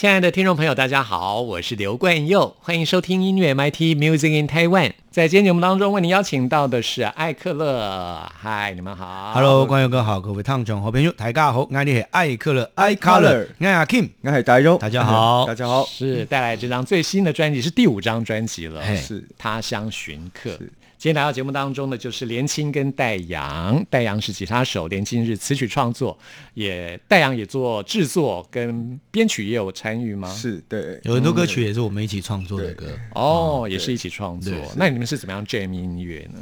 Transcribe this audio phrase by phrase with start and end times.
[0.00, 4.92] 亲爱的听众朋友，大家好，我是刘冠佑，欢迎收听音乐 MIT Music in Taiwan。
[5.10, 8.26] 在今天节目当中，为您邀请到的是艾克勒。
[8.34, 19.22] 嗨，你们好，Hello，冠佑哥好，各位听众好朋友，大家好，我是艾克勒，艾克勒，我是 Kim，我是大佑，大家好，大家好，是带来这张最新的专辑，是第五张专辑了，是。
[19.36, 20.58] 他乡寻客。
[21.00, 26.18] 今天来到节目当中的就是连青跟戴阳，戴阳是吉他手，连青是词曲创作，
[26.52, 30.30] 也戴阳也做制作跟编曲也有参与吗？
[30.34, 34.52] 是对，有很多歌曲也是我们一起创作的歌哦，也是一起创作。
[34.76, 36.40] 那你们是怎么样 jam 音乐呢？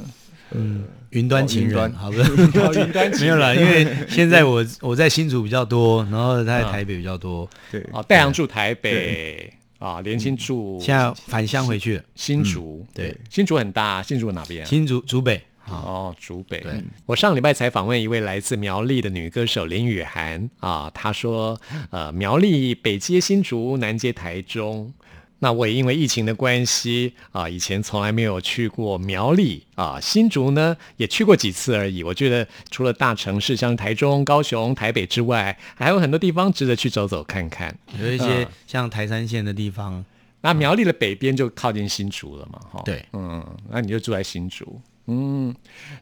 [0.51, 2.35] 嗯，云端情人，好不是？
[2.35, 2.51] 云
[2.91, 7.49] 端没有了，因为现在 我我在新竹比较多，然后在台北比较多。
[7.71, 9.53] 对，哦，戴阳住台北。
[9.79, 14.65] 啊，连新竹现在返乡回去，新竹对，新竹很大，新竹哪边？
[14.65, 16.63] 新竹竹北哦，竹北。
[17.05, 21.59] 我上礼拜才访问一位来自苗栗的女歌手林雨涵啊，她说，
[21.91, 24.93] 呃，苗栗北接新竹，南接台中。
[25.39, 32.03] 那我也因为疫情的关系啊，以前从来没有去过苗栗啊，新竹呢也去过几次而已。
[32.03, 37.73] 我觉得除了大城市像台中、高雄、台北之外，还有很多地方值得去走走看看。
[37.97, 40.03] 有一些像台山县的地方，
[40.41, 42.81] 那苗栗的北边就靠近新竹了嘛，哈。
[42.83, 44.79] 对，嗯，那你就住在新竹。
[45.11, 45.55] 嗯，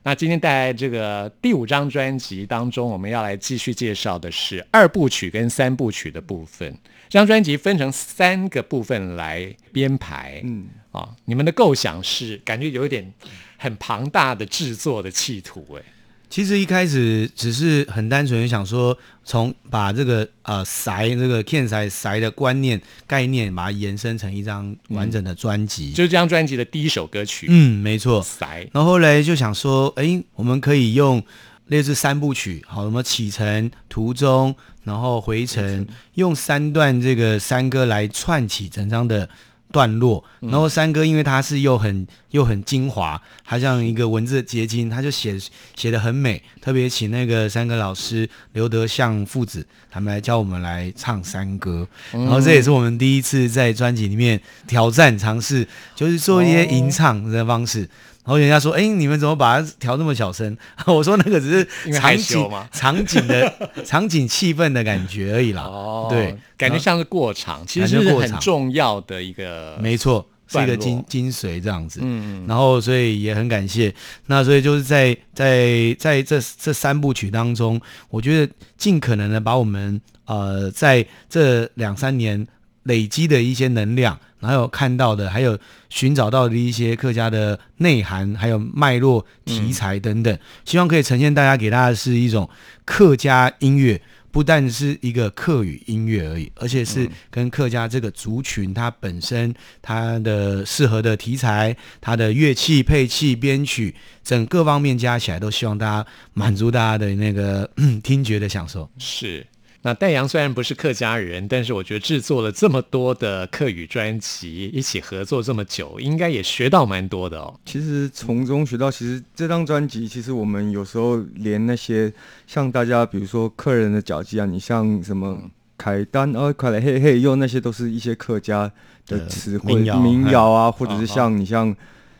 [0.04, 6.78] 那今天带来这个第五张专辑当中，我们要来继续介绍的是二部曲跟三部曲的部分。
[7.10, 13.14] 这张专辑分成三个部分来编排，嗯，啊，你们的构想是感觉有一点
[13.58, 15.82] 很庞大的制作的企图，哎，
[16.30, 28.68] 其实一开始只是很单纯的想说，从把这个呃塞这个 Ken 塞塞的观念概念，把它延伸成一张完整的专辑，就是这张专辑的第一首歌曲，嗯，没错，塞。
[28.74, 31.24] 然后后来就想说，哎，我们可以用。
[31.68, 34.56] 类似三部曲，好，什么启程、途中，
[34.88, 39.28] 然后回程，用三段这个山歌来串起整张的
[39.70, 40.24] 段落。
[40.40, 45.38] 然后山歌因为它是又很又很精华，它像一个文字结晶，它就写
[45.76, 46.42] 写的很美。
[46.62, 51.86] 特别请那个山歌老师刘德相父子他们来教我们来唱山歌。
[52.14, 57.90] 然后这也是我们第一次在专辑里面挑战尝试，就是做一些吟唱的方式。
[58.28, 63.54] 然后人家说：“哎，你们怎么把它调这么小声？” 我说：“那个只是场景场景的
[63.88, 72.02] 场景气氛的感觉而已啦。”哦，对，感觉像是过场，其实是很重要的一个，没错，是一个精精髓这样子。
[72.04, 72.46] 嗯嗯。
[72.46, 73.96] 然后，所以也很感谢。
[74.26, 77.80] 那所以就是在在在这这三部曲当中，
[78.10, 82.46] 我觉得尽可能的把我们呃在这两三年
[82.84, 84.20] 累积的一些能量。
[84.40, 85.58] 还有看到的，还有
[85.90, 92.50] 寻找到的一些客家的内涵，还有脉络、题材等等，希望可以呈现大家给大家的是一种
[92.86, 94.00] 客家音乐，
[94.32, 107.68] 不但是一个客语音乐而已，而且是跟客家这个族群它本身它的适合的题材、它的乐器配器、编曲，整各方面加起来，都希望大家满足大家的那个
[108.04, 108.90] 听觉的享受。
[109.00, 109.46] 是。
[109.88, 117.58] 那戴阳虽然不是客家人，但是我觉得制作了这么多的客语专辑，一起合作这么久，应该也学到蛮多的哦。
[117.64, 122.12] 其实从中学到，其实这张专辑，其实我们有时候连那些
[122.46, 125.42] 像大家，比如说客人的脚迹啊，你像什么
[125.78, 128.70] 凯丹哦，快来嘿嘿，哟那些都是一些客家
[129.06, 131.74] 的词汇、民谣啊，或者是像你像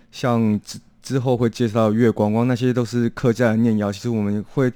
[0.10, 3.92] 像之之后会介绍月光光，那些都是客家的念谣。
[3.92, 4.72] 其实我们会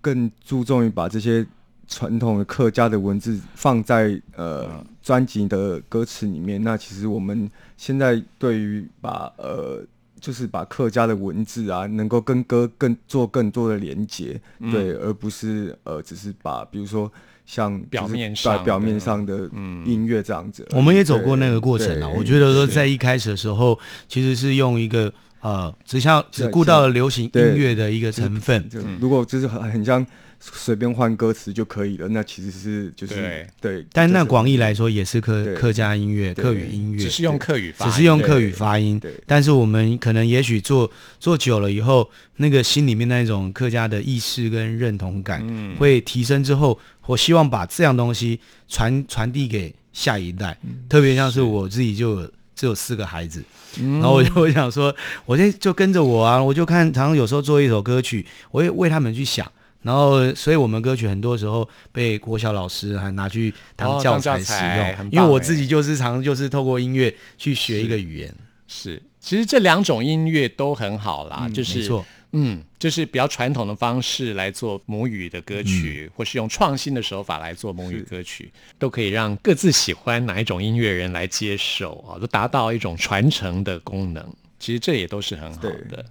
[0.00, 1.44] 更注重于把这些。
[1.88, 9.84] 传统的客家的文字放在呃专辑的歌词里面，那其实我们现在对于把呃
[10.20, 14.40] 就是把客家的文字啊，能够跟歌更做更多的连接，
[14.72, 17.10] 对，而不是呃只是把比如说
[17.44, 19.48] 像表面上表面上的
[19.84, 20.66] 音乐这样子。
[20.72, 23.78] 我们也走过那个过程啊，我觉得说在一开始的时候，
[24.08, 28.68] 其实是用一个呃只像只顾到了流行音乐的一个成分。
[29.00, 30.04] 如果就是很很像。
[30.38, 33.46] 随便换歌词就可以了，那其实是就是对。
[33.60, 39.00] 对，但那广义来说也是客客家音乐、客语音乐只，是用客语发音，只是用客语发音。
[39.00, 39.12] 对。
[39.26, 45.74] 但是我们可能也许做做久了以后，那个心里面那种客家的意识跟认同感嗯。
[45.76, 48.38] 会提升之后，我希望把这样东西
[48.68, 50.56] 传传递给下一代。
[50.88, 52.22] 特别像是我自己就
[52.54, 53.42] 只有四个孩子，
[53.80, 54.94] 然后我就我想说，
[55.24, 59.50] 我就就跟着我啊，我就看常常有时候做一首歌曲，我会为他们去想。
[59.86, 68.34] 然后，所以我们歌曲很多时候被国小老师还拿去当教教材使用，因为我自己就是常就是透过音乐去学一个语言，
[68.66, 78.50] 是，其实这两种音乐都很好啦，就是错，嗯，就是比较传统的方式来做母语的歌曲，或是用创新的手法来做母语歌曲，
[78.80, 84.26] 都可以让各自喜欢哪一种音乐人来接受啊，都达到一种传承的功能。
[84.58, 86.04] 其实这也都是很好的。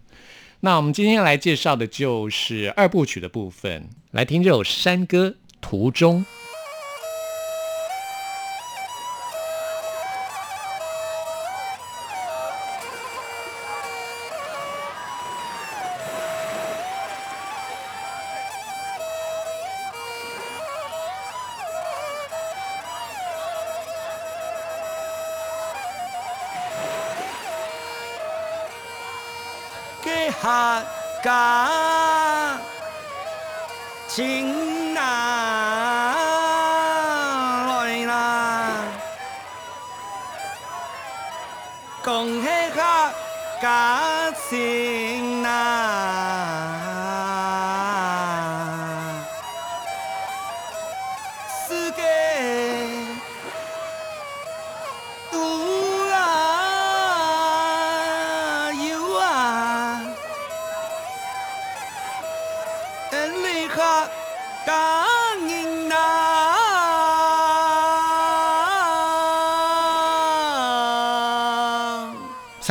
[0.65, 5.29] 那我们今天要来介绍的就是二部曲的部分，来听这首山歌
[5.61, 6.21] 《途中》。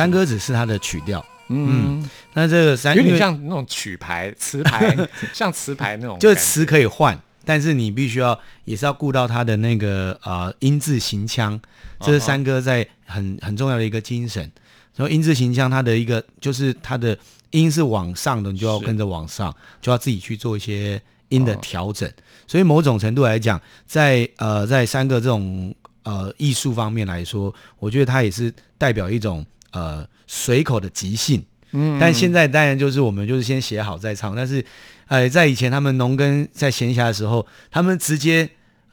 [0.05, 4.95] 山歌只是它的曲调，嗯，那这个三有点像那种曲牌、 词牌，
[5.33, 11.59] 像词牌那种，就是词可以换，但是你必须要也是要顾到它的那个呃音字形腔，
[11.99, 14.51] 这是山歌在很很重要的一个精神。
[14.95, 17.17] 然后音字形腔，它的一个就是它的
[17.51, 22.09] 音是往上的，你就要跟着往上，就要自己去做一些音的调整。
[22.47, 31.45] 所以某种程度来讲，在呃在三个这种呃艺术方面来说，我觉得它也是代表一种呃随口的即兴。
[31.77, 34.63] 嗯但现在当然就是我们就是先写好再唱，但是，
[35.07, 38.49] 呃，在以前他们农耕在闲暇的时候，他们直接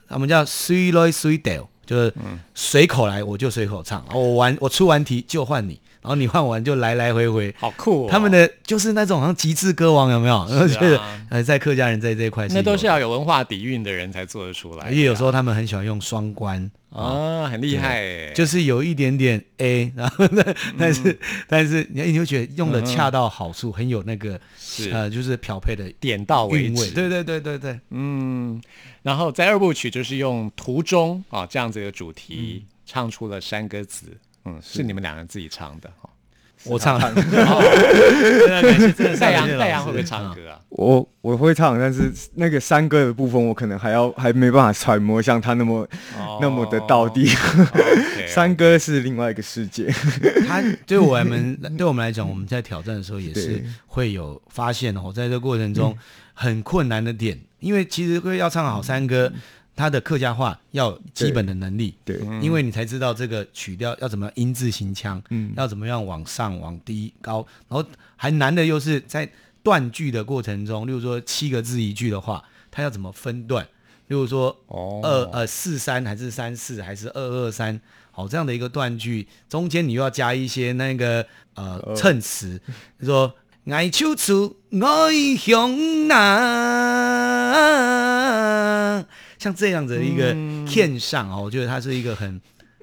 [0.08, 2.12] 他们叫 three loy three dale，就是
[2.54, 7.54] 随口来我就随口唱，我完我出完题就换你，然后你换完就来来回回。
[7.56, 8.08] 好酷、哦。
[8.10, 10.48] 他们的就是那种好像极致歌王有没有？
[10.48, 11.00] 是啊我觉得
[11.30, 18.00] 呃，在客家人在这一块那都是要有文化底蕴的人才做得出来的啊，而且有时候他们很喜欢用双关啊，很厉害。
[18.00, 20.44] 诶，就是有一点点 A，然后呢，
[20.78, 21.18] 但是、
[21.48, 24.90] 但是你你会觉得用的恰到好处，很有那个是。
[24.90, 26.70] 呃，就是调配的点到为。
[26.70, 26.90] 止。
[26.90, 28.60] 对对对对对，嗯，
[29.02, 34.06] 然后在二部曲就是用途中啊这样子一个主题、唱出了山歌词，
[34.44, 34.82] 嗯，是。
[34.82, 36.10] 你们两人自己唱的哈。
[36.64, 37.12] 我唱 了，哦
[38.22, 40.34] 真的感谢，真的戴阳感谢老师戴阳会不会唱？
[40.34, 40.58] 歌啊？
[40.70, 45.86] 我我会唱，但是那个山歌的部分，我可能还要还没办法揣摩像他那么、
[46.18, 47.28] 哦那么的到地。
[47.28, 49.92] OK，山歌是另外一个世界。
[50.22, 55.96] 嗯他对我们对我们来讲，我们在挑战的时候也是会有发现哦，在这过程中
[56.34, 59.32] 很困难的点，因为其实会要唱好山歌，
[59.74, 61.94] 它的客家话要基本的能力。
[62.04, 62.42] 对，嗯。
[62.42, 65.52] 因为你才知道这个曲调要怎么音字行腔，嗯。
[65.56, 69.30] 要怎么样往上、往低、高，然后还难的又是在
[69.62, 73.64] 断句的过程中，例如说七个字一句的话，它要怎么分段？
[74.08, 75.00] 例如说哦。
[75.02, 82.60] 二呃四三还是三四还是二二三，好这样的一个断句，中间你又要加一些那个呃呃衬词，
[83.00, 83.34] 就说
[83.66, 87.91] 爱秋处爱乡南，
[89.42, 90.32] 像这样子的一个
[90.64, 92.40] 片上哦，我觉得它是一个很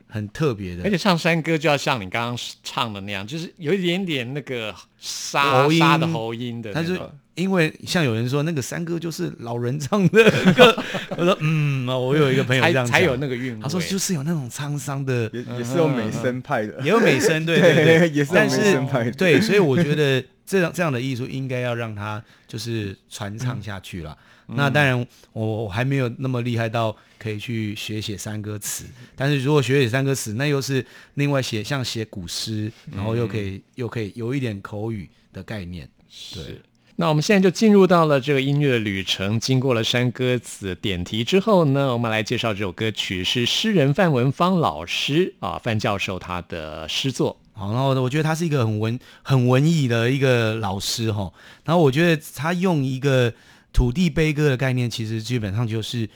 [0.07, 0.89] 很特别的而。
[0.89, 6.99] 且唱山歌就要像你刚刚唱的那样，就是有一点点那个沙音沙的喉音的那但是。
[7.35, 10.83] 因为像有人说那个山歌就是老人唱的歌，
[11.15, 13.59] 我说嗯，我有一个朋友这样才才有那个韵味。
[13.61, 16.81] 他说就是有那种沧桑的，也也是有美声派的。
[16.81, 19.11] 也有美声，对 对对，也是有美但是声派的。
[19.13, 24.17] 对，所以我觉得这样这样的艺术应该要让它就是传唱下去了。
[24.55, 35.87] 那当然我，我还没有那么厉害到可以去学写山歌词，但是如果学写山歌词，那又是另外写像写古诗，然后又可以、又可以有一点口语的概念。
[36.33, 36.61] 对是。
[36.95, 39.39] 那我们现在就进入到了这个音乐的旅程。
[39.39, 47.39] 经过了山歌子点题之后呢，我们来介绍这首歌曲是诗人范文芳老师啊，范教授他的诗作。
[47.53, 51.31] 好，然后我觉得他是一个很文很文艺的一个老师哈。
[51.63, 53.33] 然后我觉得他用一个
[53.71, 56.09] 土地悲歌的概念，其实基本上就是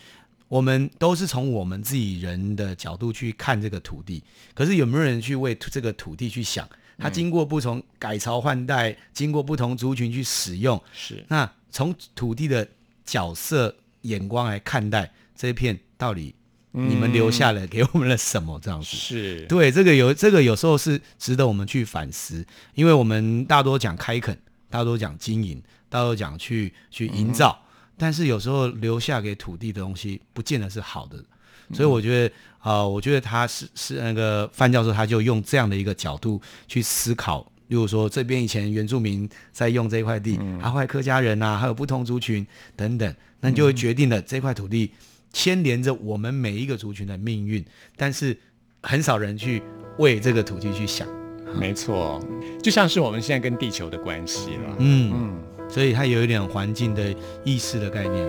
[0.47, 6.67] 我们都是从我们自己人的角度去看这个土地，可是有没有人去为这个土地去想？
[6.99, 12.67] 它经过不同改朝换代，经过不同族群去使用，是那从土地的
[13.03, 16.35] 角色眼光来看待这一片，到底
[16.71, 18.59] 你们留下了给我们了什么？
[18.61, 22.45] 这样子是对这个有这个有时候是值得我们去反思，
[22.75, 24.37] 因为我们大多讲开垦，
[24.69, 25.61] 大多讲经营，
[25.93, 27.55] 大多讲去去营造，
[27.99, 31.23] 但是有时候留下给土地的东西，不见得是好的。
[31.71, 42.45] 所以我觉得，啊，我觉得他是是那个范教授，他就用这样的一个角度去思考，例如说这边以前原住民在用这块地，还有客家人呐，还有不同族群
[42.75, 44.91] 等等，那就会决定了这块土地
[45.31, 47.63] 牵连着我们每一个族群的命运，
[47.95, 48.35] 但是
[48.81, 49.61] 很少人去
[49.99, 51.07] 为这个土地去想。
[51.55, 52.19] 没错，
[52.63, 54.75] 就像是我们现在跟地球的关系了。
[54.79, 58.27] 嗯嗯，所以它有一点环境的意识的概念。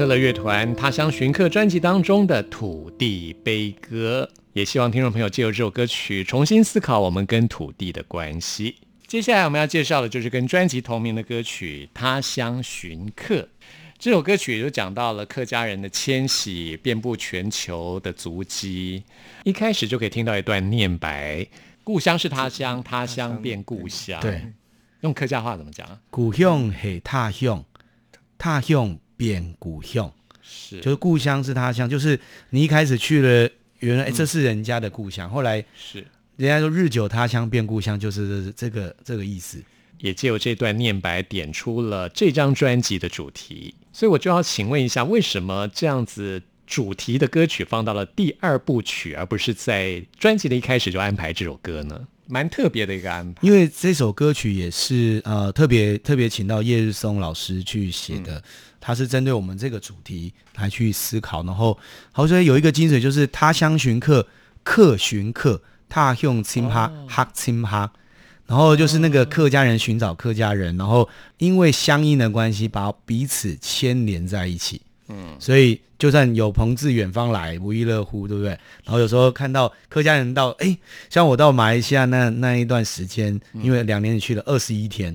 [0.00, 8.76] 克勒乐团《他乡寻客》专辑当中的《土地悲歌》，也希望听众朋友借由这首歌曲重新思考我们跟土地的关系。
[9.06, 13.34] 接下来我们要介绍的就是跟专辑同名的歌曲《他乡寻客》。
[13.98, 19.04] 这首歌曲就讲到了客家人的迁徙，遍布全球的足迹。
[19.44, 21.46] 一开始就可以听到一段念白
[21.84, 24.40] ：“故乡是他乡，他乡变故乡。”对，
[25.02, 25.86] 用客家话怎么讲？
[26.08, 27.62] 故乡是他乡，
[28.38, 30.10] 他乡变故乡。
[30.40, 33.50] 是，就是故乡是他乡，就是你一开始去了，
[33.80, 36.04] 原来这是人家的故乡，后来是
[36.36, 39.62] 人家说日久他乡变故乡，就是这个这个意思。
[39.98, 43.74] 也借由这段念白，点出了这张专辑的主题。
[43.92, 52.00] 所以我就要请问一下，为什么这样子主题的歌曲放到了第二部曲，而不是在专辑的一开始就安排这首歌呢？
[52.28, 53.40] 蛮特别的一个安排。
[53.42, 58.40] 因为这首歌曲也是呃特别特别请到叶日松老师去写的，
[58.80, 61.42] 他是针对我们这个主题来去思考。
[61.42, 61.76] 然后，
[62.12, 64.24] 好所以有一个精髓就是他乡寻客，
[64.62, 67.92] 客寻客，他用青哈哈青哈。
[68.46, 71.08] 然后就是那个客家人寻找客家人，然后
[71.38, 74.80] 因为相应的关系，把彼此牵连在一起。
[75.08, 78.48] 嗯，所以就算有朋自远方来，不亦乐乎，对不对？
[78.84, 80.76] 然后有时候看到客家人到，哎，
[81.10, 85.14] 像我到马来西亚那那一段时间，因为两年去了二十一天，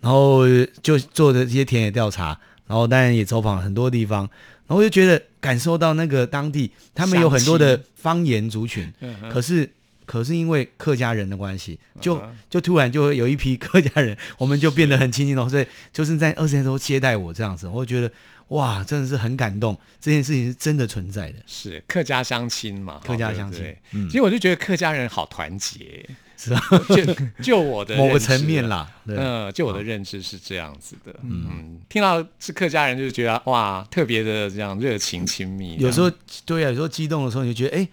[0.00, 0.42] 然后
[0.82, 4.28] 就做的这些田野调查，然后当然也走访很多地方，
[4.66, 8.92] 然后就觉得感受到那个当地他们有很多的方言族群，
[9.32, 9.70] 可是。
[10.06, 15.48] 可是因为客家人的关系，就就突然就有一批客家人， 我们就变得很亲近了。
[15.48, 18.10] 所以就是在二十年都接待我这样子，我觉得
[18.48, 19.78] 哇，真的是很感动。
[20.00, 23.00] 这件事情是真的存在的，是客家相亲嘛？
[23.04, 23.74] 客家相亲，
[24.08, 26.06] 其实我就觉得客家人好团结，
[26.36, 26.60] 是啊。
[26.88, 31.14] 就就我的 某个层面啦，嗯，就我的认知是这样子的。
[31.22, 35.76] 嗯，听到是客家人，就觉得哇，特别的这样热情亲密。
[35.78, 36.10] 有时候
[36.44, 37.88] 对啊，有时候激动的时候，你就觉得哎。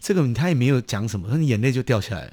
[0.00, 2.32] 这个他也没有讲什么，他眼泪就掉下来了。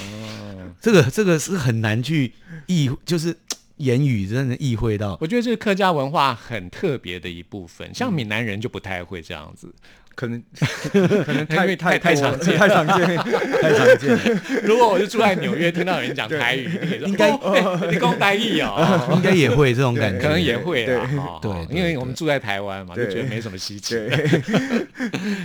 [0.00, 2.32] 哦，这个这个是很难去
[2.66, 3.36] 意，就是
[3.76, 5.18] 言语真的意会到。
[5.20, 9.74] 我觉得这是客家文化很特别的一部分，像闽南人就不太会这样子。
[10.16, 10.40] 可能
[10.92, 13.04] 可能太太太常见，太常见，
[13.60, 14.16] 太常见。
[14.62, 16.70] 如果我是住在纽约，听到有人讲台语，
[17.04, 17.32] 应该
[17.90, 21.40] 你讲台语哦，应该也会这种感觉，可能也会啊。
[21.42, 23.96] 对，因为我们住在台湾嘛，就觉得没什么稀奇。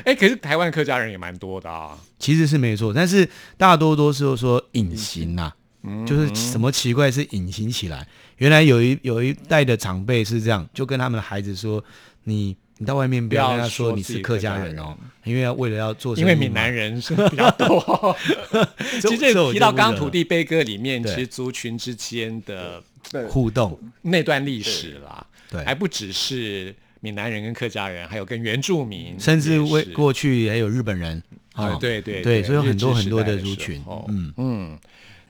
[0.05, 1.97] 哎，可是台湾客家人也蛮多的啊。
[2.19, 5.35] 其实是没错，但是大多都是说隐形
[5.81, 8.07] 呐，就是什么奇怪是隐形起来。
[8.37, 11.83] 原来有一有一代的长辈是这样，就跟他们的孩子说
[12.23, 12.55] 你。
[12.81, 18.15] 你到外面不要跟他说你是客家人哦，因为要为了要做，因为闽南人 是比较多。
[19.03, 22.81] 其实提到刚土地悲歌里面，其实族群之间的
[23.27, 23.77] 互动。
[24.03, 31.21] 那段历史啦，对，还不只是闽南人跟客家人，还有跟原住民，甚至为过去也有日本人
[31.55, 34.33] 啊，对对对，所以有很多很多的族群，嗯。
[34.37, 34.79] 嗯。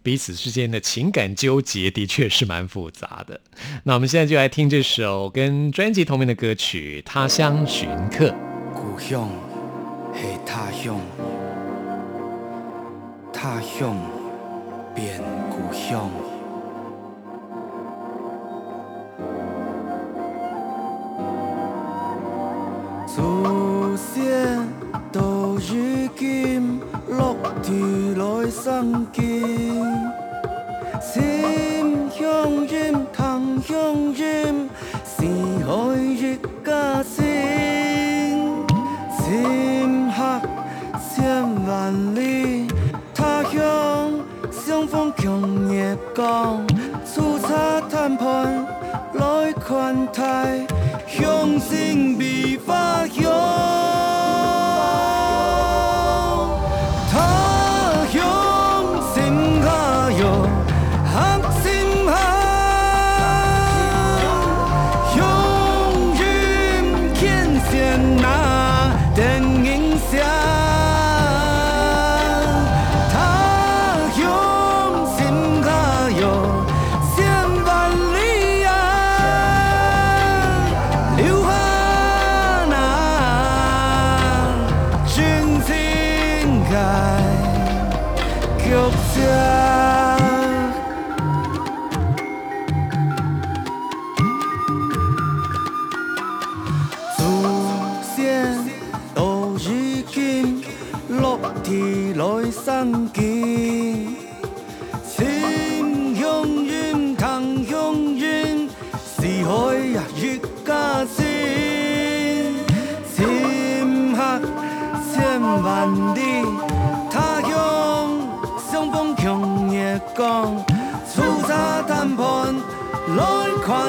[0.01, 3.39] 彼此之间的情感纠结的确是蛮复杂的。
[3.83, 8.29] 那我们现在就来听这首跟专辑同名的歌曲《他乡寻客》。
[8.73, 9.29] 故乡
[10.13, 10.99] 是他乡，
[13.33, 13.95] 他乡
[14.95, 16.09] 变故乡。
[23.07, 24.67] 祖先
[25.11, 26.79] 都如今
[27.19, 29.21] 落地来生根。
[31.01, 34.69] 心乡人，堂乡人，
[35.03, 35.25] 是
[35.67, 37.25] 海日家心，
[39.17, 40.17] 心客
[41.09, 42.67] 千万里，
[43.13, 44.13] 他乡
[44.49, 46.65] 相逢共夜光，
[47.05, 48.65] 粗茶淡饭
[49.13, 50.65] 来款待，
[51.05, 52.08] 乡心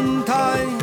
[0.01, 0.80] Thay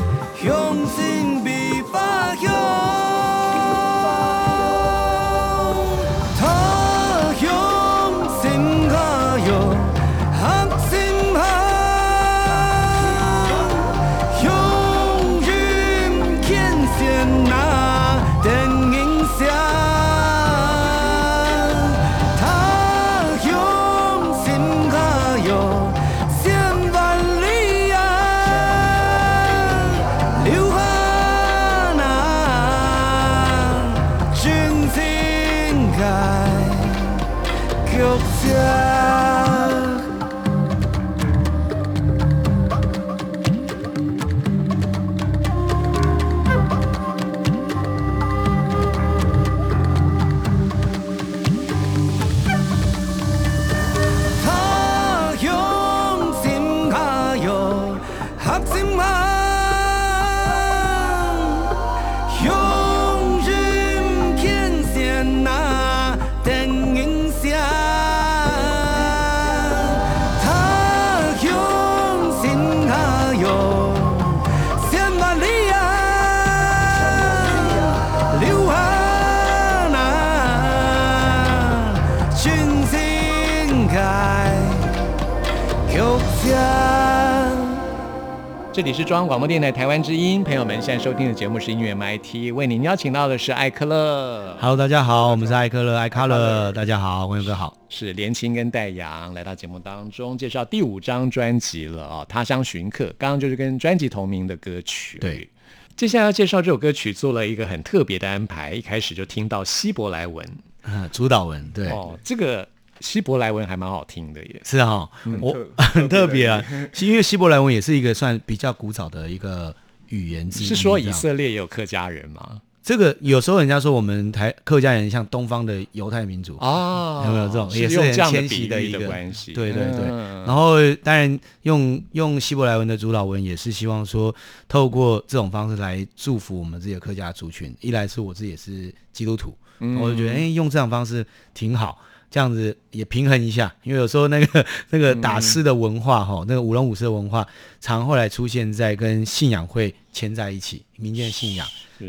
[88.77, 97.75] 这里是中央广播电台台湾之音，朋友们现在收听的节目是音乐 MIT，为您邀请到的是艾克勒，Hello，大家好，我们是艾克勒艾卡勒，大家好，文友哥好。
[97.89, 105.17] 是连青跟戴阳来到节目当中介绍第五张专辑了啊、他乡寻客》，刚刚就是跟专辑同名的歌曲。
[105.17, 105.49] 对，
[105.95, 110.47] 接下来要介绍这首歌曲，做了一个很特别的安排，一开始就听到希伯来文。
[110.83, 112.65] 嗯，主导文对，哦，这个
[112.99, 114.61] 希伯来文还蛮好听的耶。
[114.63, 115.09] 是哈，
[115.41, 116.63] 我特 很特别啊，
[116.99, 119.75] 因为希伯来文也是一个算比较古早的一个
[120.09, 120.67] 语言之一。
[120.67, 122.61] 是说以色列也有客家人吗？
[122.83, 129.51] 这个有时候人家说我们台客家人像东方的犹太民族哦有没有这种也是很用这样的迁徙比喻的一个的关系？
[129.51, 134.33] 对对对，嗯然后当然用用希伯来文的主导文也是希望说
[134.69, 137.75] 透过这种方式来祝福我们自己的客家族群。
[137.81, 142.01] 一来是我自己也是基督徒，嗯我就觉得哎、用这种方式挺好。
[142.29, 147.45] 这样子也平衡一下，因为有时候那个 那个打诗的文化哈、那个舞龙舞狮的文化，
[147.79, 151.65] 常后来出现在跟信仰会牵在一起，民间信仰。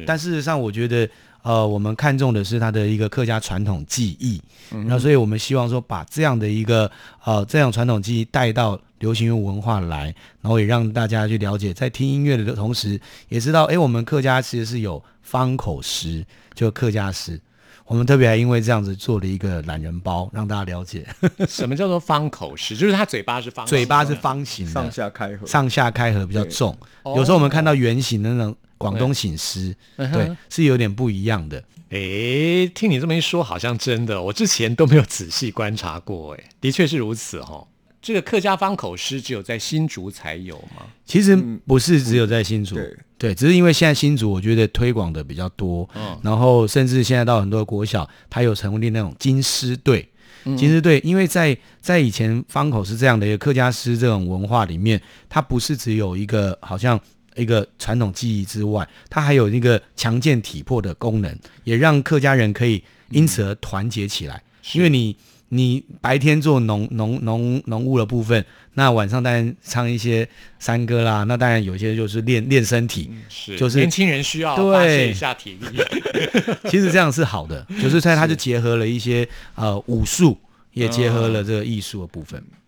[0.06, 1.08] 但事实上，我觉得，
[1.42, 4.42] 呃，我们看重的是它的一个客家传统技艺，
[4.86, 6.90] 那、所以我们希望说，把这样的一个
[7.24, 16.22] 呃这样传统技艺带到流行乐文化来，然后也让大家去了解，在听音乐的同时，也知道，哎，我们客家其实是有方口诗，
[16.54, 17.40] 就客家诗。
[17.88, 21.06] 我们特别还因为这样子做了一个懒人包，让大家了解，
[21.48, 22.76] 什么叫做方口诗？
[22.76, 26.76] 就是他嘴巴是方，嘴巴是方形的，上下开合，上下开合比较重。
[27.02, 31.64] 哦有时候我们看到圆形的那种广东醒狮，对，是有点不一样的。
[31.88, 36.34] 诶，听你这么一说，好像真的，我之前都没有仔细观察过。
[36.34, 37.66] 诶，的确是如此哈、
[38.00, 40.86] 这个客家方口诗只有在新竹才有吗？
[41.04, 50.08] 其实不是只有在新竹，对对，只是因为现在新竹我觉得推广的比较多，嗯然后甚至现在到很多国小，它有成立那种金狮队。
[50.56, 56.98] 金狮队，因为在在以前方口是这样的一个客家诗这种文化里面，它不是只有一个好像
[57.34, 64.42] 一个传统技艺之外，它还有一个强健体魄的功能，也让客家人可以因此而团结起来。
[64.72, 65.14] 因为你
[65.50, 75.66] 你白天做农农农农务的部分，那晚上当然唱一些山歌啦，那当然有些就是练练身体，是，就是年轻人需要对发泄一下体力。
[76.68, 80.36] 其实这样是好的，就是在它就结合了一些呃武术，
[80.72, 82.38] 也结合了这个艺术的部分。
[82.40, 82.58] 嗯，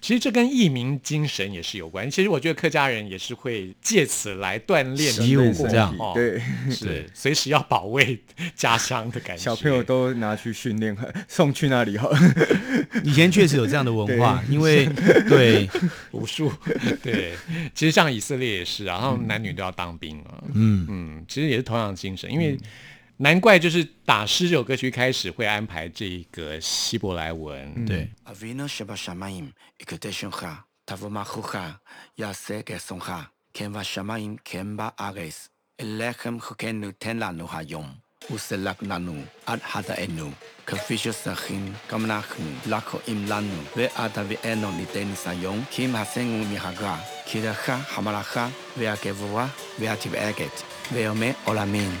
[0.00, 2.10] 其实这跟义民精神也是有关。
[2.10, 8.18] 其实我觉得客家人也是会借此来锻炼习武自己这样哦，对，是随时要保卫
[8.54, 9.42] 家乡的感觉。
[9.42, 12.08] 小朋友都拿去训练， 送去那里哈。
[13.04, 14.86] 以前确实有这样的文化，因为
[15.28, 15.68] 对。
[16.12, 16.52] 武术，
[17.02, 17.32] 对，
[17.74, 20.86] 其实像以色列也是啊，然后男女都要当兵啊，嗯。
[20.88, 22.56] 嗯，其实也是同样的精神，因为
[23.21, 30.45] 难怪就是打诗这首歌曲一开始会安排这个希伯来文，对 אבינו שבשמיים, יקדש שמך,
[30.85, 31.57] תבוא מלכותך,
[32.17, 33.11] יעשה רצונך,
[33.53, 35.49] כן בשמיים כן בארץ.
[35.81, 37.85] אליכם חוקנו תן לנו היום,
[38.31, 39.15] וסלק לנו
[39.45, 40.31] עד חטאינו,
[40.67, 47.71] כפי שצריכים גם אנחנו לקרואים לנו, ואל תביאנו לידי ניסיון, כי מעשינו מהרע, כי לך
[47.95, 49.47] המלאכה והגבורה
[49.79, 51.97] והתפארת, ויומי עולמים.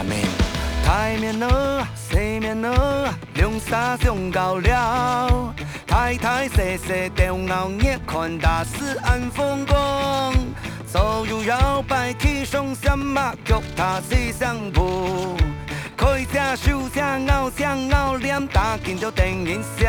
[0.00, 0.59] אמן.
[0.83, 5.53] 太面了，西面了，龙沙上高了，
[5.87, 10.33] 太太细细中熬夜看大师安风光，
[10.85, 15.37] 左右摇摆起双什么脚踏西上步，
[15.95, 19.87] 开车手车咬声咬脸打紧着电音声，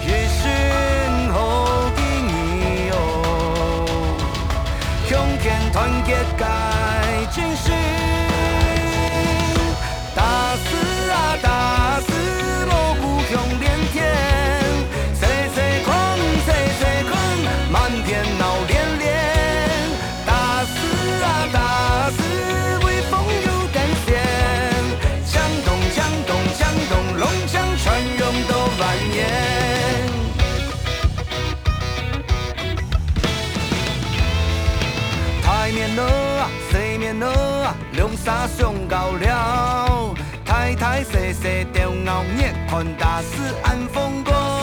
[0.00, 0.08] 一
[0.40, 2.02] 生好经
[2.60, 2.96] 验哦，
[5.06, 5.10] 向
[5.42, 6.46] 前团结改
[7.30, 7.74] 进心，
[10.14, 12.10] 大事啊大事
[12.66, 13.96] 锣鼓响连天，
[15.14, 15.20] 岁
[15.54, 15.92] 岁空
[16.44, 16.48] 岁
[16.78, 17.12] 岁空
[17.70, 19.04] 满天闹连连，
[20.26, 20.30] 大
[20.64, 20.70] 事
[21.22, 21.56] 啊大
[22.10, 22.18] 事
[22.84, 23.12] 威风
[23.46, 24.08] 有感线，
[25.26, 25.32] 枪
[25.64, 25.96] 动枪
[26.26, 27.84] 动枪动龙枪传
[28.18, 29.16] 勇都万年。
[35.42, 37.26] 台面了啊，西面了
[37.66, 38.71] 啊，龙沙上高了。
[38.71, 38.71] 太
[41.42, 44.61] 太细细吊熬夜，看大师安风光。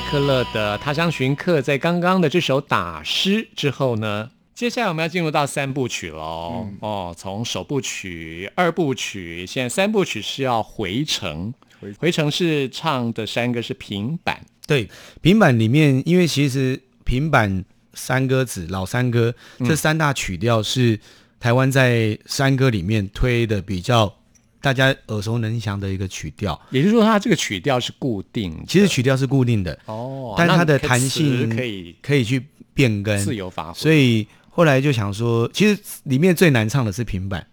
[0.00, 6.66] 艾克勒的《他乡寻客》在刚刚的这首打诗之后呢，接下来我们要进入到三部曲喽。
[6.80, 11.52] 哦，从首部曲、二部曲，现在三部曲是要回程。
[11.98, 14.88] 回程是唱的山歌是平板，对，
[15.20, 20.98] 平板里面，因为其实平板山歌子、老山歌这三大曲调是
[21.38, 24.14] 台湾在山歌里面推的比较
[24.60, 26.60] 大家耳熟能详的一个曲调。
[26.70, 28.62] 也就是说它这个曲调是固定。
[28.68, 32.44] 其实曲调是固定的，哦，但它的弹性可以可以去
[32.74, 33.78] 变更，自由发挥。
[33.78, 37.46] 所以后来就想说，其实里面最难唱的是平板，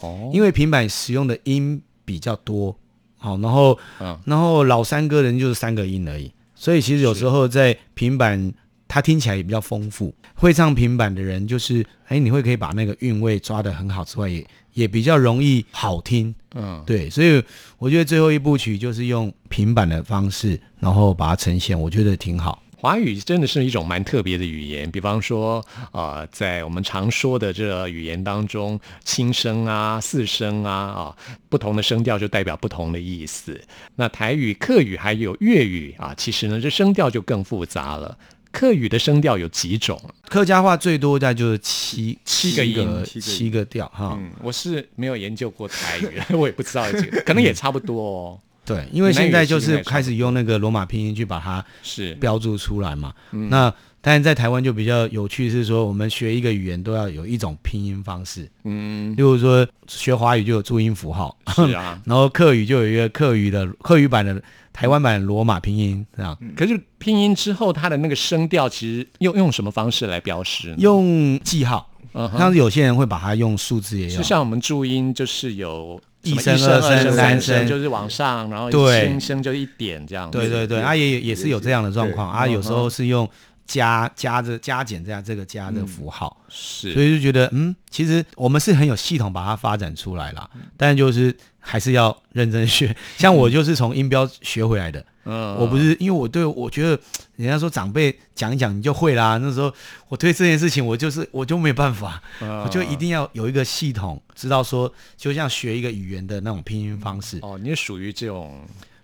[0.00, 2.76] 哦，因为平板使用的音比较多，
[3.18, 8.52] 好，然后嗯然后老三歌人就是三个音而已，所以其实有时候在平板
[8.86, 10.14] 它听起来也比较丰富。
[10.34, 16.34] 会唱平板的人就是，哎，你会可以把那个韵味抓得很好之外，也也比较容易好听。
[16.54, 17.42] 嗯，对，所以
[17.78, 22.62] 我觉得最后一部曲就是用平板的方式，然后把它呈现，我觉得挺好。
[22.76, 31.16] 华语真的是一种蛮特别的语言，比方说，呃，在我们常说的这个语言当中，轻声啊、四声啊，啊，
[31.48, 33.58] 不同的声调就代表不同的意思。
[33.94, 38.18] 那台语、客语还有粤语啊，其实呢，这声调就更复杂了。
[38.52, 40.00] 客语的声调有几种？
[40.28, 44.16] 客家话最多在就是七七个音七个调哈。
[44.20, 48.40] 嗯，我是没有研究过台语， 我也不知道这个，可能也差不多哦。
[48.64, 53.12] 对，因为现在就是是开始用那个罗马拼音去把它是标注出来嘛。
[53.30, 58.50] 那但是在台湾就比较有趣是说，我们学一个语言都要有一种拼音方式。
[58.64, 62.00] 嗯，例如说学华语就有注音符号，是啊。
[62.06, 66.36] 然后客语就有一个客语的客语版的台湾版罗马拼音这样。
[66.56, 70.76] 可是拼音之后，它的那个声调其实用用什么方式来标示呢？
[70.78, 74.22] 用记号，嗯哼像是有些人会把它用数字也有就。
[74.24, 79.08] 像我们注音，就是有一声二声声三声声就是往上，然后对。
[79.08, 80.38] 轻声就一点这样子。
[80.38, 82.30] 对对对，啊也也也是有这样的状况。
[82.30, 83.28] 啊，有时候是用
[83.66, 86.92] 加加着加减这样这个加的符号，是。
[86.92, 92.94] 所以就觉得嗯，其实我们是很有系统把它发展出来了，但就是还是要认真学。
[93.18, 96.98] 像我就是从音标学回来的，嗯我不是因为我对我觉得
[97.36, 99.72] 人家说长辈讲一讲你就会啦，那时候
[100.08, 102.60] 我对这件事情我就是我就没办法，嗯。
[102.62, 108.60] 我就一定要有一个系统，知道说就像学一个语言的那种拼音方式，哦，你是属于这种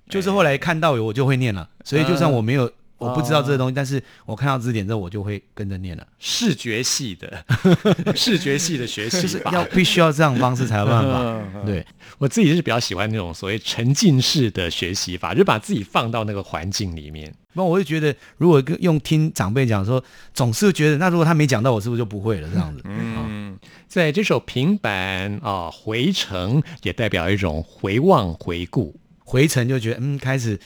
[0.09, 2.71] 就是后来看到我就会念了，所以就算我没有。
[2.99, 7.45] 我不知道这个哦东西，但是我看到字典之后，我就会跟着念了，视觉系的
[8.15, 11.21] 视觉系的学习就是要必须要这样方式才有办法。
[11.55, 11.87] 嗯对，
[12.19, 17.33] 我自己是比较喜欢那种所谓沉浸式的学习法，就把自己放到那个环境里面。
[17.55, 20.03] 那我就觉得，如果跟用听长辈讲说，
[20.35, 22.49] 总是觉得那如果他没讲到，我是不是就不会了？
[22.53, 23.59] 这样子，嗯，
[23.89, 28.95] 在这首平板啊、回程也代表一种回望回顾。
[29.25, 30.59] 回程就觉得嗯，开始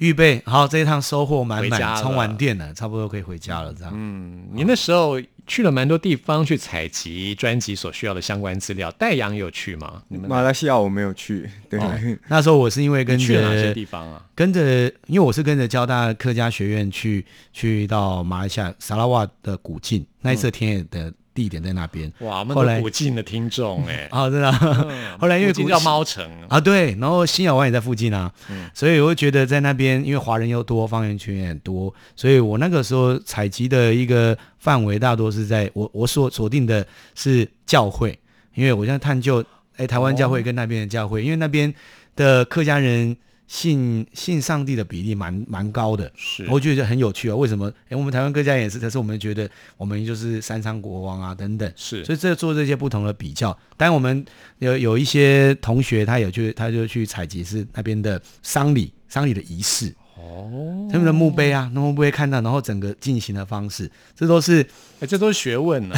[0.00, 3.72] 预备好这一趟收获满满，充完电了，差不多可以回家了。
[3.72, 8.90] 这样，嗯，你那时候去了蛮多地方去采集专辑所需要的相关资料。
[8.92, 10.02] 戴阳有去吗？
[10.08, 11.78] 你们马来西亚我没有去，对，
[12.28, 14.24] 那时候我是因为跟着去了哪些地方啊？
[14.34, 22.12] 跟着，因为我是跟着交大客家学院去去到马来西亚沙拉瓦的古晋，那一次田野的地点在那边。
[22.20, 24.48] 哇，我们后来都古晋的听众哎、 啊，真的。
[24.48, 24.86] 啊、
[25.20, 26.28] 后来因为古晋叫猫城。
[26.48, 28.68] 啊，对，然后新亚湾也在附近啊，嗯。
[28.74, 38.18] 所以我会觉得在那边，因为华人又多，方言圈也很多，所以我那个时候采集的一个范围大多是在我我所锁定的是教会，
[38.54, 39.44] 因为我现在探究，
[39.76, 41.72] 哎，台湾教会跟那边的教会，因为那边
[42.16, 43.16] 的客家人
[43.50, 46.46] 信信上帝的比例蛮蛮高的，是。
[46.48, 47.34] 我觉得很有趣啊。
[47.34, 47.68] 为什么？
[47.88, 52.04] 哎，我们台湾各家也是，可是我们觉得我们就是三商国王啊等等，是。
[52.04, 54.24] 所以这做这些不同的比较，当然我们
[54.60, 64.64] 有有一些同学他有去，他就去采集是那边的丧礼，丧礼的仪式，哦，他们的墓碑啊，那墓碑看到，然后整个进行的方式，这都是
[65.00, 65.96] 哎，这都是学问呢、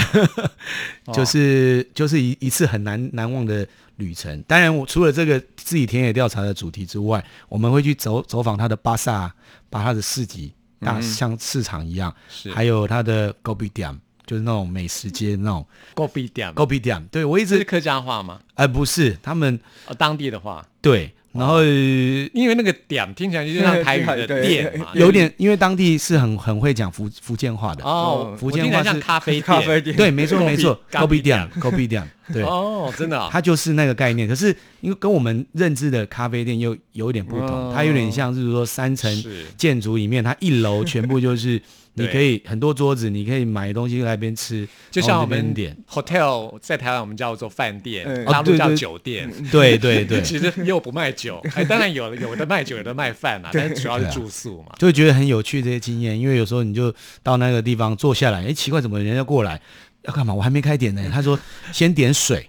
[1.05, 3.69] 哦 就是就是一一次很难难忘的
[4.03, 4.43] 旅程。
[4.43, 9.33] 当然，我除了这个自己田野调查的主题之外，我们会去走走访他的巴萨，
[9.71, 16.63] 把他的市集，大像市场一样，是还有他的 g o b i d a m，就是那种美食街那种 g o b i d a m g
[16.63, 17.05] o b i d a m。
[17.11, 18.41] 对我一直是客家话吗？
[18.55, 27.83] 哎、不是他们哦，当地的话，对，然后、因为那个点听起来就像台语的店嘛，有点，因为当地是很很会讲福福建话的。
[27.85, 34.29] 哦，福我听起来建话是像咖啡店，咖啡店，对，没错没错 Kopi-，Kopi 店，Kopi 店，对，哦，真的啊、它就是那个概念。
[34.29, 37.73] 可是因为跟我们认知的咖啡店又有点不同，哦。
[37.75, 39.11] 它有点像是说三层
[39.57, 41.61] 建筑里面，它一楼全部就是
[41.95, 48.25] 你可以很多桌子，你可以买东西来那边吃，就像我们点，hotel 在台湾我们叫做饭店，嗯。
[48.25, 49.31] 大陆叫酒店。
[49.51, 54.75] 对 对对， 其实又不卖酒，哎，当然有有的卖酒，有的卖饭嘛，但是主要是住宿嘛。
[54.79, 59.61] 就会觉得很有趣这些经验，因为有时候你就到那个地方坐下来，哎，奇怪，怎么人家过来？
[60.03, 60.35] 要干嘛？
[60.35, 61.11] 我还没开点呢。
[61.13, 61.39] 他说
[61.73, 62.49] 先点水，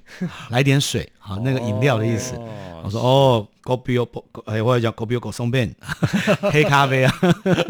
[0.50, 2.34] 来点水，好，那个饮料的意思。
[2.84, 4.08] 哦我说哦 g o
[4.46, 5.74] 哎，或者叫 g o 便，
[6.52, 7.16] 黑咖啡啊，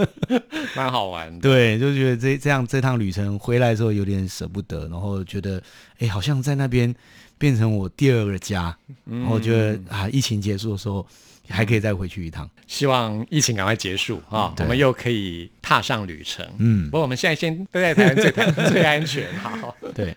[0.76, 1.39] 蛮好玩的。
[1.39, 5.62] 对，就觉得这这样这趟旅程回来的时候有点舍不得，然后觉得
[5.99, 6.93] 哎，好像在那边
[7.38, 11.06] 变成我第二个家，然后觉得啊，疫情结束的时候
[11.49, 12.49] 还可以再回去一趟。
[12.67, 16.45] 希望疫情赶快结束啊，对我们又可以踏上旅程。
[16.58, 18.32] 嗯不过我们现在先都在台湾最
[18.71, 19.32] 最安全。
[19.38, 20.15] 好， 对，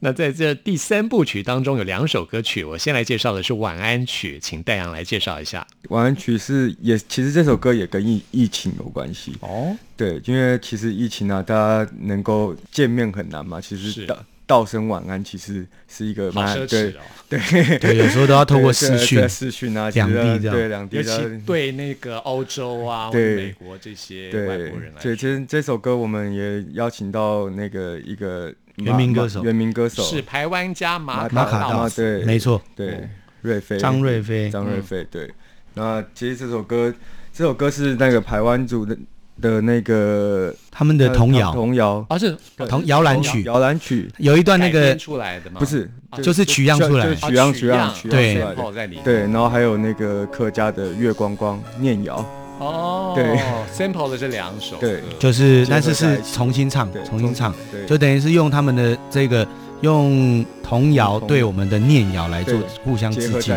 [0.00, 5.66] 那在这第三部曲当中有两首歌曲，我先来介绍的是晚安曲，请戴阳来介绍一下。
[5.88, 9.34] 晚安曲是也，其实这首歌也跟疫疫情有关系。
[9.40, 13.60] 哦，对，因为其实疫情啊，大家能够见面很难嘛。
[13.60, 17.00] 其是实道道声晚安，其实是一个好蛮奢侈哦。
[17.28, 20.54] 对对，有时候都要透过视讯视讯啊，两地这样。
[20.54, 23.36] 对两地尤的其对那个欧洲啊，对。
[23.36, 29.42] 美国这些外对国人来对，其说，实这首歌我们也邀请到那个一个原名歌手。
[29.42, 30.02] 原名歌手。
[30.04, 32.24] 是台湾加马马卡马卡道道道对。
[32.24, 33.08] 没错，对
[33.42, 35.28] 瑞飞张瑞飞，张瑞飞对。
[35.74, 36.94] 那其实这首歌
[37.32, 38.96] 这首歌是那个台湾族的
[39.40, 42.04] 的那个他们的童谣，童谣。
[42.08, 42.36] 啊，是
[42.68, 44.10] 童摇篮曲，摇篮曲。
[44.18, 45.58] 有一段那个编出来的吗？
[45.58, 45.90] 不是，
[46.22, 47.04] 就是取样出来。
[47.04, 49.04] 就是取样哦取样取取样对出来的，sample 在里面。
[49.04, 52.24] 对，然后还有那个客家的月光光念谣，
[52.58, 53.38] 哦，对
[53.74, 55.02] ，sample 的这两首歌，对。
[55.18, 59.46] 就是但是是重新唱对，重新唱，，对，就等于是用他们的这个
[59.82, 63.54] 用童谣对我们的念谣来做对互相致敬。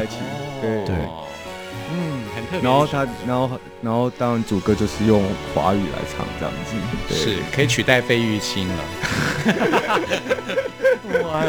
[0.62, 0.96] 对。
[2.62, 5.24] 然后他，然后，然后当然主歌就是用
[5.54, 6.74] 华语来唱这样子，
[7.08, 8.84] 对是可以取代费玉清了。
[11.24, 11.44] 哇！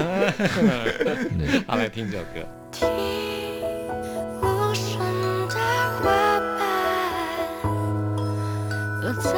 [1.67, 2.47] 好，来听这首歌。
[2.71, 2.87] 听
[4.41, 4.45] 无
[4.75, 5.01] 声
[5.49, 5.57] 的
[6.01, 6.05] 花
[6.59, 6.61] 瓣，
[9.03, 9.31] 落在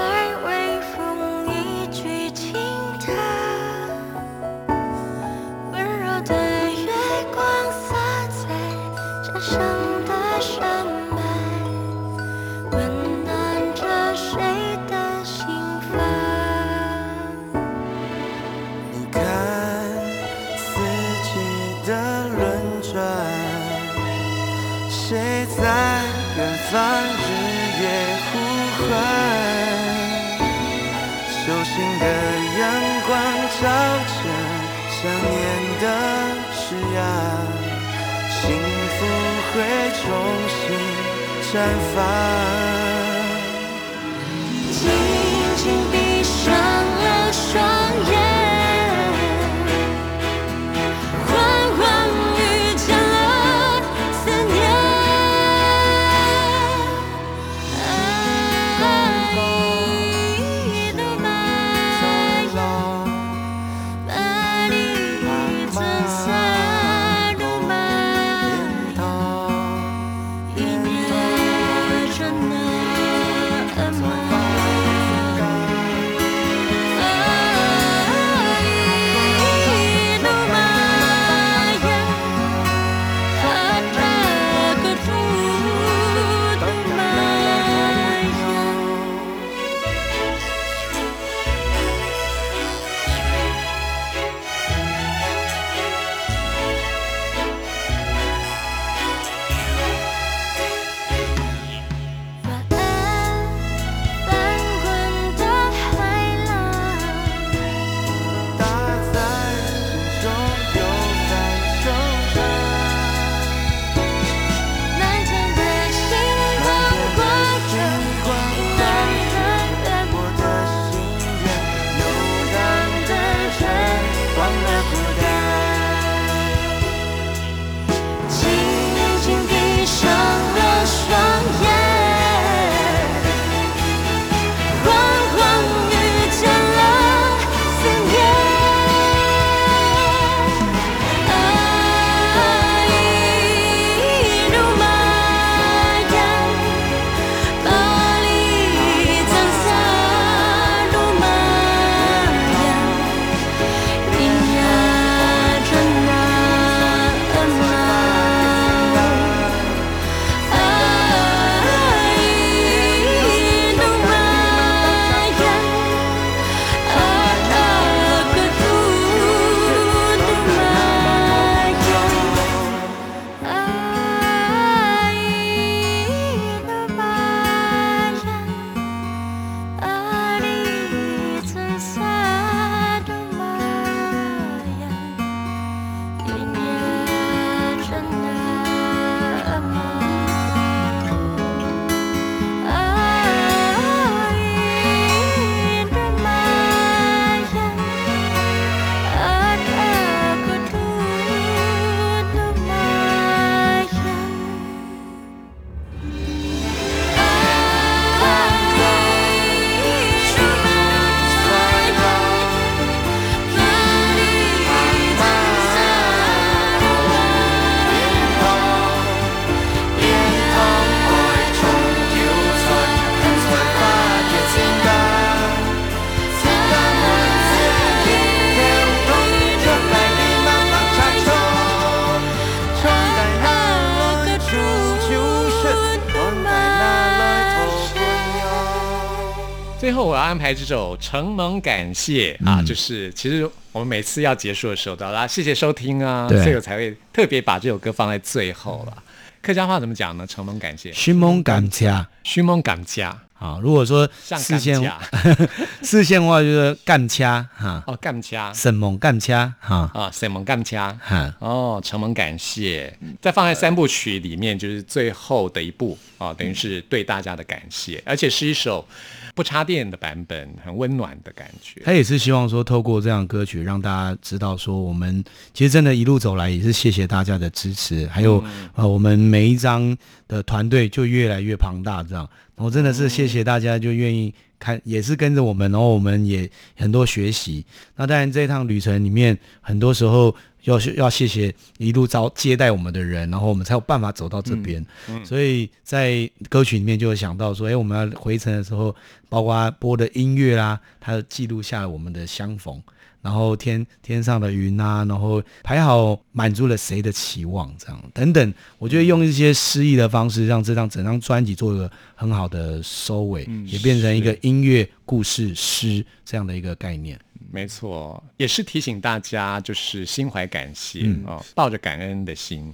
[240.33, 249.03] 安排这首《承蒙感谢》啊，就是其实我们每次要结束的时候都要啦谢谢收听啊，所以我才会特别把这首歌放在最后了。
[249.43, 250.27] 客家话怎么讲呢？
[250.27, 253.59] 承蒙感谢，寻梦感谢，虚蒙感加啊。
[253.61, 255.49] 如果说像四线干
[255.83, 260.97] 四 线的话就是干掐哈，哦，干掐沈蒙干掐哈啊，沈蒙干掐。
[261.03, 261.35] 哈。
[261.41, 268.87] 哦，承蒙感谢，再放在三部曲里面，就是最后的一部啊，等于是对大家的感谢，而且是一首
[269.35, 271.81] 不插电的版本，很温暖的感觉。
[271.85, 275.25] 他也是希望说，透过这样的歌曲，让大家知道说，我们
[275.55, 278.43] 其实真的一路走来，也是谢谢大家的支持，还有、
[278.75, 279.97] 呃，我们每一张
[280.29, 287.65] 的团队就越来越庞大，这样，然后真的是谢谢大家，就愿意看，也是跟着我们，然后我们也很多学习。
[287.97, 290.35] 那当然，这一趟旅程里面，很多时候
[290.65, 294.85] 要要谢谢一路招接待我们的人，然后我们才有办法走到这边。
[295.25, 298.95] 所以在歌曲里面就有想到说，哎，我们要回程的时候，
[299.29, 302.81] 包括播的音乐啦，它记录下了我们的相逢，
[303.23, 317.19] 然后天天上的云啊，然后排好满足了谁的期望，这样等等，我觉得用一些诗意的方式，让这张整张专辑做一个很好的收尾，也变成一个音乐故事诗这样的一个概念。
[317.51, 322.73] 没错，也是提醒大家，就是心怀感谢、嗯哦，抱着感恩的心，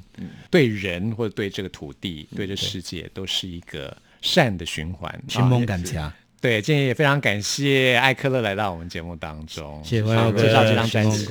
[0.50, 5.12] 对人或者对这个土地、对这世界，都是一个善的循环。
[5.26, 11.26] 寻啊梦感家，对，今天也非常感谢艾克勒来到我们节目当中，谢谢朋友介绍这张专各辑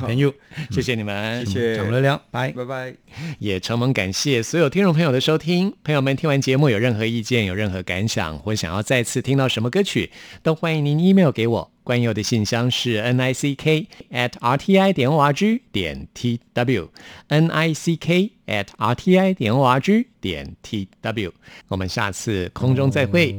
[0.00, 0.34] 朋友，
[0.72, 2.50] 谢谢你们，谢谢，讲了聊，拜。
[2.50, 2.92] 拜拜。
[3.38, 5.72] 也承蒙感谢所有听众朋友的收听。
[5.84, 10.10] 朋友们听完节目有任何意见、有任何感想，或想要再次听到什么歌曲，
[10.42, 11.70] 都欢迎您 email 给我。
[11.84, 16.90] 关佑的信箱是 n i c k at r t i 点 o r g 点 t w
[17.28, 21.32] n i c k at r t i 点 o r g 点 t w。
[21.68, 23.34] 我们下次空中再会。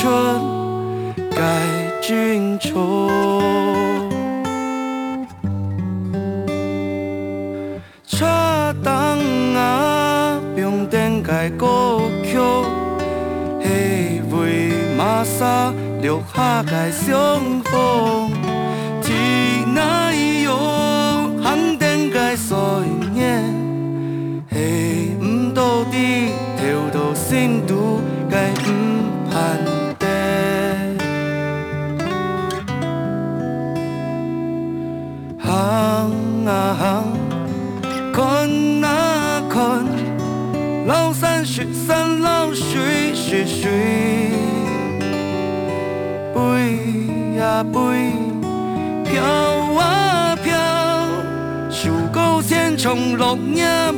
[0.00, 1.36] 冲出界
[2.00, 3.10] 军错。
[8.06, 12.38] 插灯啊，用电界歌曲，
[13.62, 15.70] 希为马萨
[16.00, 18.30] 留下界相逢。
[19.02, 22.56] 天哪哟，肯定界岁
[23.14, 23.42] 月，
[24.50, 27.74] 希唔到啲跳到先度
[53.10, 53.89] 千重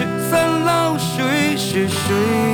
[0.00, 2.49] 老山雪山老水是水，